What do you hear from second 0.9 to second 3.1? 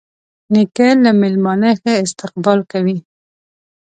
له میلمانه ښه استقبال کوي.